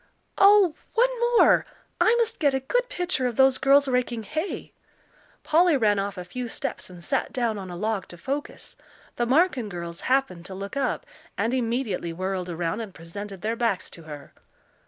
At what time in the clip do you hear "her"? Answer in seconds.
14.01-14.33